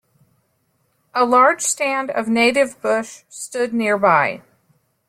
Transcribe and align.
A 1.13 1.23
large 1.25 1.61
stand 1.61 2.09
of 2.09 2.27
native 2.27 2.81
bush 2.81 3.21
stood 3.29 3.71
nearby. 3.71 4.41